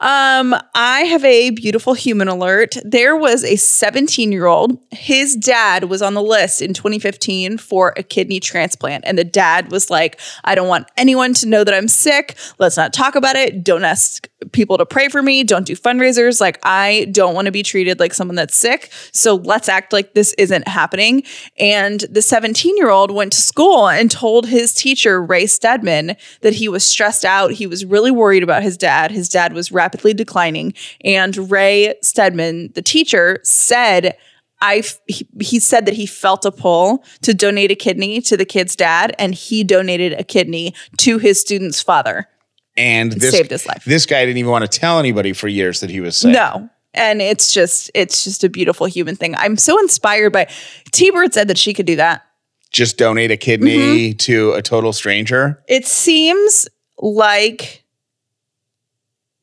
[0.00, 2.76] Um, I have a beautiful human alert.
[2.84, 4.78] There was a 17 year old.
[4.90, 9.04] His dad was on the list in 2015 for a kidney transplant.
[9.06, 12.36] And the dad was like, I don't want anyone to know that I'm sick.
[12.58, 13.64] Let's not talk about it.
[13.64, 15.44] Don't ask people to pray for me.
[15.44, 16.40] Don't do fundraisers.
[16.40, 18.90] Like, I don't want to be treated like someone that's sick.
[19.12, 21.22] So let's act like this isn't happening.
[21.58, 26.54] And the 17 year old went to school and told his teacher, Ray Stedman, that
[26.54, 27.52] he was stressed out.
[27.52, 29.10] He was really worried about his dad.
[29.10, 30.74] His dad was rapidly declining.
[31.04, 34.16] And Ray Stedman, the teacher, said,
[34.60, 38.46] I he, he said that he felt a pull to donate a kidney to the
[38.46, 42.28] kid's dad, and he donated a kidney to his student's father.
[42.76, 43.84] And this, saved his life.
[43.84, 46.32] This guy didn't even want to tell anybody for years that he was sick.
[46.32, 46.68] No.
[46.94, 49.34] And it's just it's just a beautiful human thing.
[49.36, 50.48] I'm so inspired by
[50.92, 52.22] T Bird said that she could do that.
[52.70, 53.76] Just donate a kidney
[54.10, 54.16] Mm-hmm.
[54.18, 55.62] to a total stranger.
[55.68, 56.66] It seems
[56.98, 57.84] like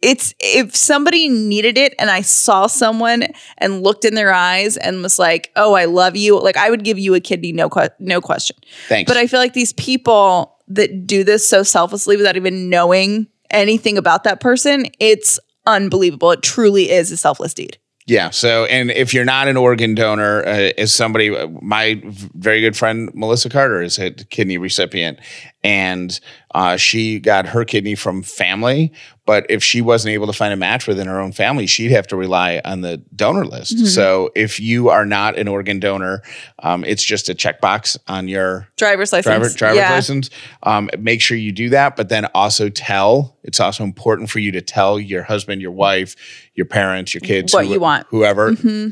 [0.02, 3.26] it's if somebody needed it and I saw someone
[3.58, 6.84] and looked in their eyes and was like, "Oh, I love you." Like I would
[6.84, 8.58] give you a kidney no que- no question.
[8.90, 9.10] Thanks.
[9.10, 13.98] But I feel like these people that do this so selflessly without even knowing anything
[13.98, 16.32] about that person, it's unbelievable.
[16.32, 17.78] It truly is a selfless deed.
[18.06, 18.32] Yeah.
[18.32, 22.76] So, and if you're not an organ donor, uh, as somebody, uh, my very good
[22.76, 25.20] friend Melissa Carter is a kidney recipient,
[25.64, 26.20] and
[26.56, 28.92] uh, she got her kidney from family.
[29.26, 32.06] But if she wasn't able to find a match within her own family, she'd have
[32.08, 33.74] to rely on the donor list.
[33.78, 33.86] Mm-hmm.
[33.86, 36.22] So if you are not an organ donor,
[36.60, 39.26] um, it's just a checkbox on your Driver's license.
[39.34, 39.92] driver driver's Yeah.
[39.94, 40.30] license.
[40.64, 43.38] Um, make sure you do that, but then also tell.
[43.44, 46.16] It's also important for you to tell your husband, your wife,
[46.54, 48.08] your parents, your kids, What you want.
[48.08, 48.18] Mm-hmm.
[48.18, 48.50] whoever.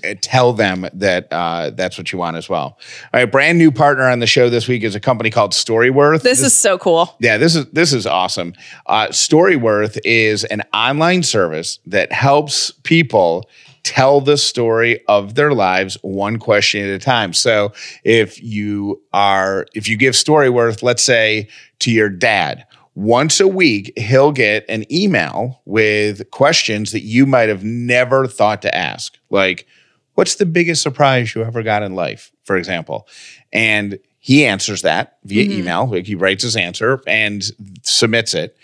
[0.09, 2.77] uh, Tell them that uh, that's what you want as well.
[3.13, 6.21] All right, brand new partner on the show this week is a company called Storyworth.
[6.21, 7.15] This is so cool.
[7.19, 8.53] Yeah, this is this is awesome.
[8.85, 13.49] Uh, Storyworth is an online service that helps people
[13.83, 17.33] tell the story of their lives one question at a time.
[17.33, 21.47] So if you are if you give Storyworth, let's say
[21.79, 27.49] to your dad, once a week he'll get an email with questions that you might
[27.49, 29.17] have never thought to ask.
[29.29, 29.67] Like
[30.15, 33.07] what's the biggest surprise you ever got in life, for example?
[33.51, 35.59] And he answers that via mm-hmm.
[35.59, 35.87] email.
[35.87, 37.43] Like he writes his answer and
[37.81, 38.55] submits it.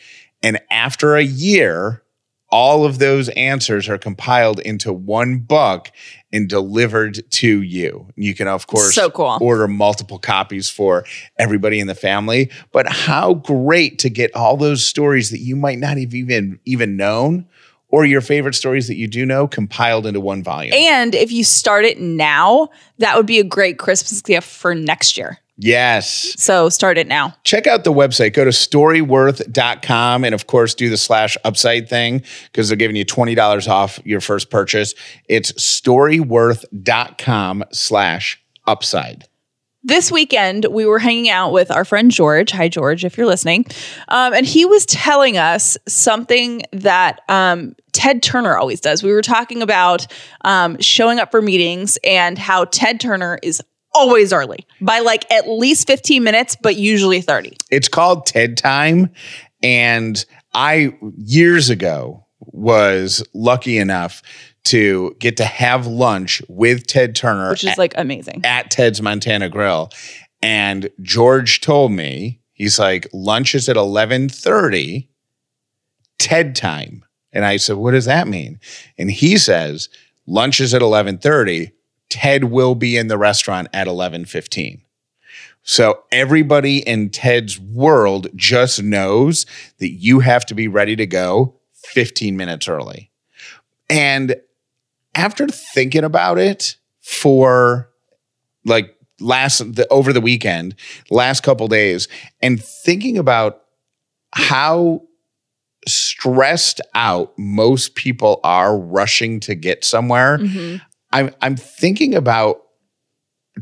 [0.43, 2.04] And after a year,
[2.50, 5.91] all of those answers are compiled into one book
[6.32, 8.08] and delivered to you.
[8.15, 9.39] You can, of course, So cool.
[9.41, 11.04] order multiple copies for
[11.39, 12.52] everybody in the family.
[12.72, 16.96] But how great to get all those stories that you might not have even even
[16.98, 17.48] known,
[17.89, 20.74] or your favorite stories that you do know compiled into one volume.
[20.76, 25.17] And if you start it now, that would be a great Christmas gift for next
[25.17, 25.39] year.
[25.58, 26.34] Yes.
[26.41, 27.36] So start it now.
[27.43, 28.34] check out the website.
[28.34, 33.06] Go to storyworth.com and, of course, do the slash upside thing because they're giving you
[33.06, 34.96] $20 off your first purchase.
[35.28, 39.28] It's storyworth.com slash upside.
[39.84, 42.52] This weekend, we were hanging out with our friend George.
[42.52, 43.65] Hi, George, if you're listening.
[44.10, 49.02] Um, and he was telling us something that um, Ted Turner always does.
[49.02, 50.08] We were talking about
[50.43, 53.62] um, showing up for meetings and how Ted Turner is
[53.93, 57.58] always early by like at least 15 minutes, but usually 30.
[57.71, 59.10] It's called TED Time.
[59.63, 60.23] And
[60.54, 64.21] I, years ago, was lucky enough
[64.65, 68.41] to get to have lunch with Ted Turner Which is at- like amazing.
[68.43, 69.89] at Ted's Montana Grill.
[70.41, 75.10] And George told me, he's like, lunch is at 1130,
[76.19, 77.04] TED time.
[77.34, 78.60] And I said, what does that mean?
[78.97, 79.89] And he says,
[80.26, 81.71] lunch is at eleven 1130.
[82.10, 84.82] Ted will be in the restaurant at 1115.
[85.63, 89.46] So everybody in Ted's world just knows
[89.80, 93.12] that you have to be ready to go 15 minutes early.
[93.89, 94.36] And
[95.13, 97.89] after thinking about it for
[98.63, 100.76] like last the, over the weekend,
[101.10, 102.08] last couple days,
[102.41, 103.63] and thinking about
[104.34, 105.02] how
[105.88, 110.78] stressed out most people are rushing to get somewhere, mm-hmm.
[111.12, 112.62] I'm I'm thinking about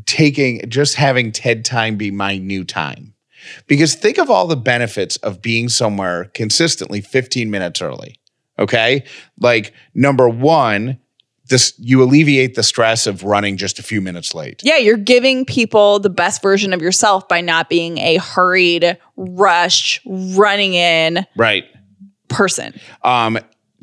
[0.04, 3.14] taking just having TED time be my new time.
[3.66, 8.18] Because think of all the benefits of being somewhere consistently 15 minutes early.
[8.58, 9.04] Okay?
[9.38, 10.98] Like number 1,
[11.48, 14.62] this you alleviate the stress of running just a few minutes late.
[14.64, 20.00] Yeah, you're giving people the best version of yourself by not being a hurried, rushed,
[20.06, 21.64] running in Right.
[22.28, 22.78] person.
[23.04, 23.38] Um,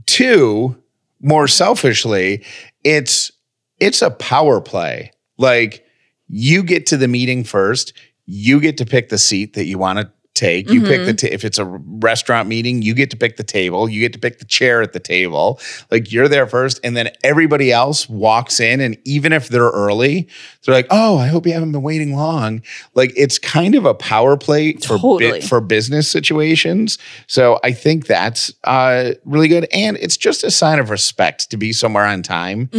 [0.05, 0.75] two,
[1.21, 2.43] more selfishly,
[2.83, 3.31] it's
[3.79, 5.11] it's a power play.
[5.37, 5.85] Like
[6.27, 7.93] you get to the meeting first,
[8.25, 10.69] you get to pick the seat that you want to take.
[10.69, 13.87] You pick the ta- if it's a restaurant meeting, you get to pick the table.
[13.87, 15.59] You get to pick the chair at the table.
[15.91, 20.27] Like you're there first, and then everybody else walks in, and even if they're early,
[20.65, 22.61] they're like, "Oh, I hope you haven't been waiting long."
[22.95, 25.41] Like it's kind of a power play for Totally.
[25.41, 26.97] for business situations.
[27.27, 31.57] So I think that's uh, really good, and it's just a sign of respect to
[31.57, 32.69] be somewhere on time.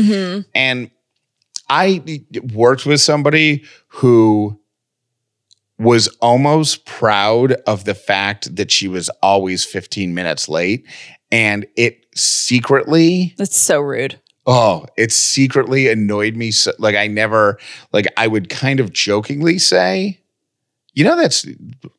[0.55, 0.91] And
[1.71, 2.03] I
[2.53, 4.59] worked with somebody who
[5.79, 10.87] was almost proud of the fact that she was always 15 minutes late.
[11.33, 14.21] And it secretly, That's so rude.
[14.47, 16.51] oh, it secretly annoyed me.
[16.53, 17.59] So, like, I never,
[17.93, 20.21] like, I would kind of jokingly say,
[20.93, 21.45] you know, that's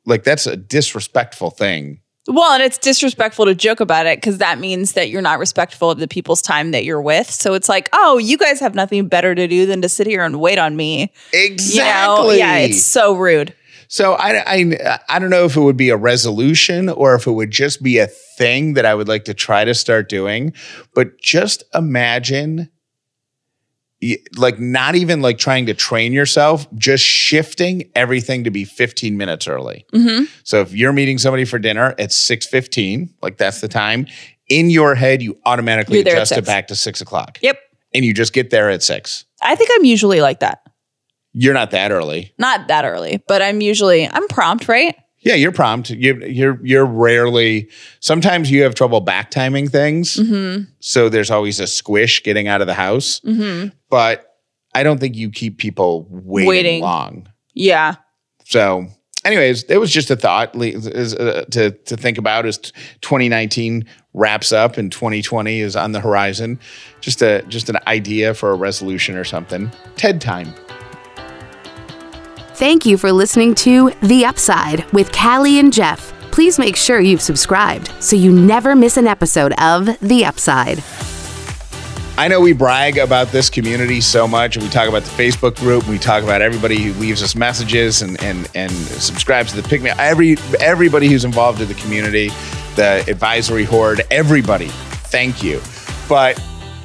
[0.05, 1.99] like, that's a disrespectful thing.
[2.27, 5.91] Well, and it's disrespectful to joke about it because that means that you're not respectful
[5.91, 7.29] of the people's time that you're with.
[7.29, 10.23] So it's like, oh, you guys have nothing better to do than to sit here
[10.23, 11.11] and wait on me.
[11.33, 12.35] Exactly.
[12.37, 12.47] You know?
[12.47, 13.53] Yeah, it's so rude.
[13.87, 17.31] So I, I I don't know if it would be a resolution or if it
[17.31, 20.53] would just be a thing that I would like to try to start doing.
[20.93, 22.69] But just imagine,
[24.35, 29.47] like not even like trying to train yourself, just shifting everything to be 15 minutes
[29.47, 29.85] early.
[29.93, 30.25] Mm-hmm.
[30.43, 34.07] So if you're meeting somebody for dinner at 6:15, like that's the time.
[34.47, 37.39] In your head, you automatically You're there at adjust it back to six o'clock.
[37.41, 37.57] Yep.
[37.93, 39.25] And you just get there at six.
[39.41, 40.64] I think I'm usually like that.
[41.37, 42.33] You're not that early.
[42.37, 44.95] Not that early, but I'm usually I'm prompt, right?
[45.19, 45.89] Yeah, you're prompt.
[45.89, 47.69] You, you're you're rarely.
[47.99, 50.65] Sometimes you have trouble back timing things, Mm-hmm.
[50.79, 53.19] so there's always a squish getting out of the house.
[53.21, 53.69] Mm-hmm.
[53.89, 54.35] But
[54.73, 56.81] I don't think you keep people waiting, Waiting.
[56.81, 57.27] long.
[57.53, 57.95] Yeah.
[58.45, 58.85] So,
[59.23, 62.59] anyways, it was just a thought is, uh, to to think about as
[63.01, 66.59] 2019 wraps up and 2020 is on the horizon.
[67.01, 69.71] Just a just an idea for a resolution or something.
[69.95, 70.53] TED time.
[72.55, 76.13] Thank you for listening to The Upside with Callie and Jeff.
[76.31, 80.81] Please make sure you've subscribed so you never miss an episode of The Upside.
[82.17, 85.57] I know we brag about this community so much, and we talk about the Facebook
[85.57, 85.83] group.
[85.83, 89.67] And we talk about everybody who leaves us messages and and and subscribes to the
[89.67, 89.89] Pick Me.
[89.99, 92.29] Every everybody who's involved in the community,
[92.77, 94.69] the advisory horde, everybody.
[95.11, 95.61] Thank you.
[96.07, 96.41] But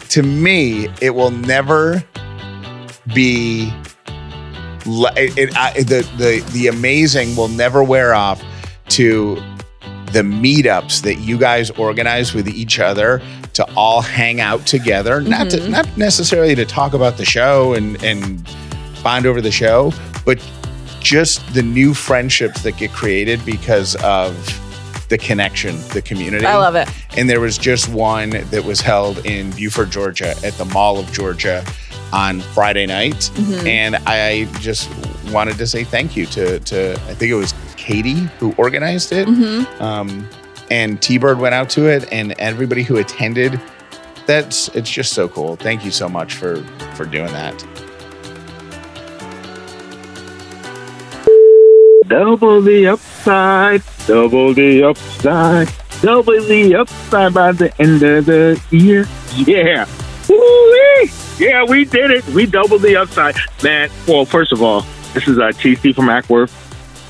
[0.09, 2.03] to me, it will never
[3.15, 3.73] be.
[4.87, 8.43] It, it, I, the the the amazing will never wear off
[8.91, 9.37] to
[10.13, 13.23] the meetups that you guys organize with each other
[13.53, 15.21] to all hang out together.
[15.21, 15.73] Not to, mm-hmm.
[15.73, 18.49] not necessarily to talk about the show and and
[19.03, 19.91] bond over the show
[20.25, 20.39] but
[21.01, 24.35] just the new friendships that get created because of
[25.09, 26.47] the connection the community.
[26.47, 26.89] I love it.
[27.17, 31.11] and there was just one that was held in Buford, Georgia, at the Mall of
[31.13, 31.65] Georgia
[32.13, 33.31] on Friday night.
[33.35, 33.67] Mm-hmm.
[33.67, 34.91] And I just
[35.31, 39.29] wanted to say thank you to, to I think it was Katie who organized it.
[39.29, 39.83] Mm-hmm.
[39.83, 40.29] Um,
[40.71, 43.61] and T Bird went out to it, and everybody who attended.
[44.27, 45.57] That's it's just so cool.
[45.57, 46.63] Thank you so much for
[46.95, 47.59] for doing that.
[52.07, 55.69] Double the upside, double the upside,
[56.03, 59.07] double the upside by the end of the year.
[59.35, 59.87] Yeah.
[60.29, 61.11] Woo-wee.
[61.41, 62.27] Yeah, we did it.
[62.29, 63.35] We doubled the upside.
[63.63, 64.83] Man, well, first of all,
[65.15, 66.53] this is uh, TC from Acworth.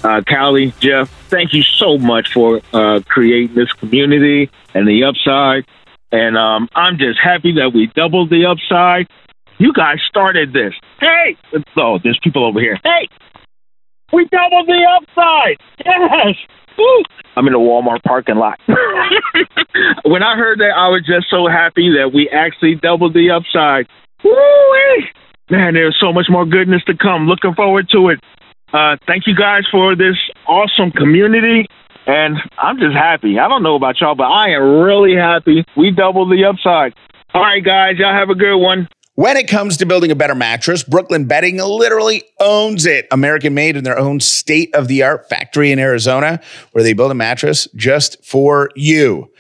[0.05, 5.67] Uh, Callie, Jeff, thank you so much for uh, creating this community and the upside.
[6.13, 9.09] And um, I'm just happy that we doubled the upside.
[9.59, 10.75] You guys started this.
[11.01, 11.37] Hey!
[11.77, 12.79] Oh, there's people over here.
[12.85, 13.09] Hey!
[14.13, 15.57] We doubled the upside.
[15.85, 16.37] Yes.
[16.79, 17.03] Woo.
[17.35, 18.61] I'm in a Walmart parking lot.
[20.05, 23.89] when I heard that, I was just so happy that we actually doubled the upside.
[24.25, 24.31] Woo!
[25.51, 27.27] Man, there's so much more goodness to come.
[27.27, 28.21] Looking forward to it.
[28.73, 30.17] Uh, thank you guys for this
[30.47, 31.67] awesome community.
[32.07, 33.39] And I'm just happy.
[33.39, 36.95] I don't know about y'all, but I am really happy we doubled the upside.
[37.35, 38.89] All right, guys, y'all have a good one.
[39.17, 43.07] When it comes to building a better mattress, Brooklyn Bedding literally owns it.
[43.11, 46.41] American made in their own state of the art factory in Arizona,
[46.73, 49.31] where they build a mattress just for you.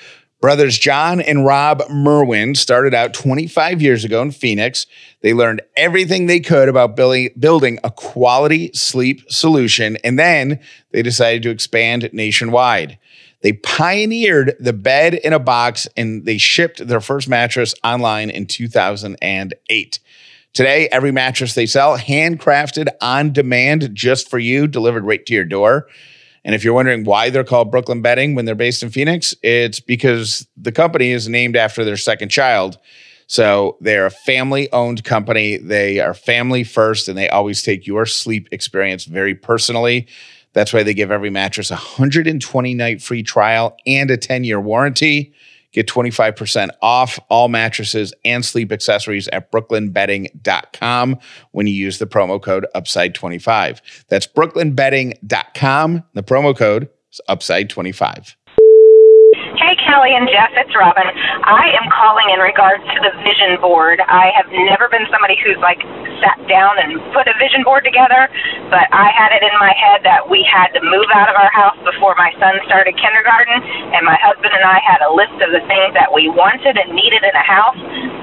[0.40, 4.86] Brothers John and Rob Merwin started out 25 years ago in Phoenix.
[5.20, 10.60] They learned everything they could about building, a quality sleep solution, and then
[10.92, 12.98] they decided to expand nationwide.
[13.42, 18.46] They pioneered the bed in a box and they shipped their first mattress online in
[18.46, 19.98] 2008.
[20.52, 25.44] Today, every mattress they sell, handcrafted on demand just for you, delivered right to your
[25.44, 25.86] door.
[26.44, 29.80] And if you're wondering why they're called Brooklyn Bedding when they're based in Phoenix, it's
[29.80, 32.78] because the company is named after their second child.
[33.26, 35.56] So they're a family owned company.
[35.56, 40.08] They are family first and they always take your sleep experience very personally.
[40.52, 44.60] That's why they give every mattress a 120 night free trial and a 10 year
[44.60, 45.32] warranty.
[45.72, 51.18] Get 25% off all mattresses and sleep accessories at brooklynbedding.com
[51.52, 53.80] when you use the promo code UPSIDE25.
[54.08, 56.04] That's brooklynbedding.com.
[56.14, 58.34] The promo code is UPSIDE25.
[59.90, 61.02] Callie and Jeff, it's Robin.
[61.02, 63.98] I am calling in regards to the vision board.
[63.98, 65.82] I have never been somebody who's like
[66.22, 68.30] sat down and put a vision board together,
[68.70, 71.50] but I had it in my head that we had to move out of our
[71.50, 73.58] house before my son started kindergarten,
[73.90, 76.94] and my husband and I had a list of the things that we wanted and
[76.94, 77.80] needed in a house,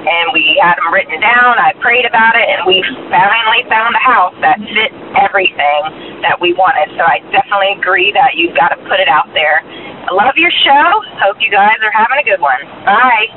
[0.08, 1.60] and we had them written down.
[1.60, 2.80] I prayed about it, and we
[3.12, 6.96] finally found a house that fit everything that we wanted.
[6.96, 9.60] So I definitely agree that you've got to put it out there.
[10.08, 10.88] I love your show.
[11.20, 12.64] Hope you guys are having a good one.
[12.88, 13.28] Bye.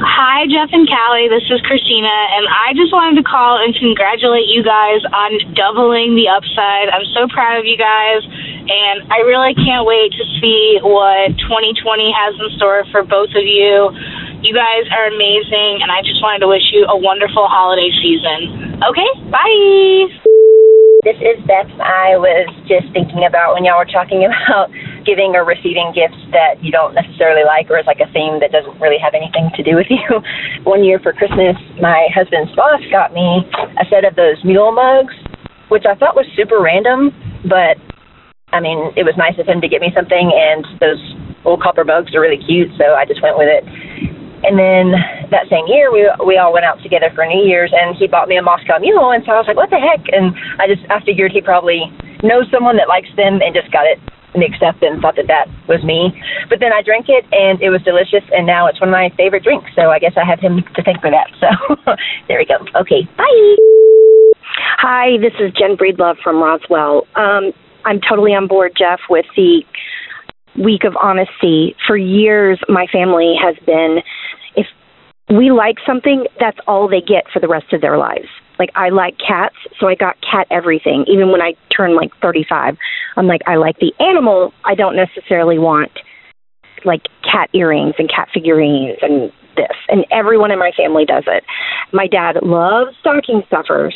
[0.00, 1.28] Hi, Jeff and Callie.
[1.28, 6.16] This is Christina, and I just wanted to call and congratulate you guys on doubling
[6.16, 6.88] the upside.
[6.88, 11.76] I'm so proud of you guys, and I really can't wait to see what 2020
[12.08, 13.92] has in store for both of you.
[14.40, 18.80] You guys are amazing, and I just wanted to wish you a wonderful holiday season.
[18.80, 20.08] Okay, bye.
[21.04, 21.68] This is Beth.
[21.78, 24.72] I was just thinking about when y'all were talking about
[25.06, 28.50] giving or receiving gifts that you don't necessarily like or is like a theme that
[28.50, 30.02] doesn't really have anything to do with you.
[30.68, 33.46] One year for Christmas, my husband's boss got me
[33.78, 35.14] a set of those mule mugs,
[35.70, 37.14] which I thought was super random,
[37.46, 37.78] but
[38.50, 41.00] I mean, it was nice of him to get me something, and those
[41.46, 43.62] old copper mugs are really cute, so I just went with it.
[44.46, 44.94] And then
[45.34, 48.28] that same year, we we all went out together for New Year's, and he bought
[48.28, 50.86] me a Moscow Mule, and so I was like, "What the heck?" And I just
[50.86, 51.90] I figured he probably
[52.22, 53.98] knows someone that likes them, and just got it
[54.66, 56.12] up and thought that that was me.
[56.48, 59.10] But then I drank it, and it was delicious, and now it's one of my
[59.16, 59.70] favorite drinks.
[59.74, 61.28] So I guess I have him to thank for that.
[61.40, 61.48] So
[62.28, 62.58] there we go.
[62.80, 63.56] Okay, bye.
[64.78, 67.06] Hi, this is Jen Breedlove from Roswell.
[67.16, 67.52] Um,
[67.84, 69.62] I'm totally on board, Jeff, with the
[70.56, 71.74] week of honesty.
[71.86, 73.98] For years, my family has been
[74.56, 74.66] if
[75.28, 78.28] we like something, that's all they get for the rest of their lives.
[78.58, 81.04] Like I like cats, so I got cat everything.
[81.08, 82.76] Even when I turned like 35,
[83.16, 84.52] I'm like I like the animal.
[84.64, 85.92] I don't necessarily want
[86.84, 89.76] like cat earrings and cat figurines and this.
[89.88, 91.44] And everyone in my family does it.
[91.92, 93.94] My dad loves stocking stuffers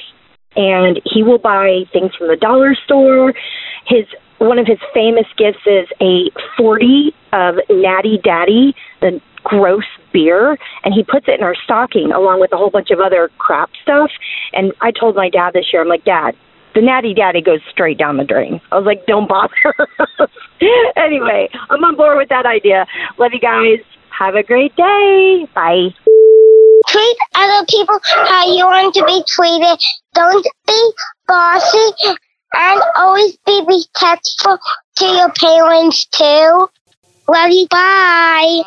[0.57, 3.35] and he will buy things from the dollar store.
[3.87, 4.07] His
[4.39, 10.95] one of his famous gifts is a 40 of Natty Daddy, the gross beer, and
[10.95, 14.11] he puts it in our stocking along with a whole bunch of other crap stuff.
[14.53, 16.37] And I told my dad this year, I'm like, Dad,
[16.75, 18.61] the Natty Daddy goes straight down the drain.
[18.71, 19.75] I was like, don't bother.
[20.97, 22.87] anyway, I'm on board with that idea.
[23.19, 23.79] Love you guys.
[24.17, 25.47] Have a great day.
[25.55, 25.89] Bye.
[26.89, 29.79] Treat other people how you want to be treated.
[30.15, 30.93] Don't be
[31.27, 32.17] bossy
[32.55, 34.59] and always be respectful
[34.97, 36.69] to your parents too.
[37.29, 37.67] Love you.
[37.71, 38.63] Bye.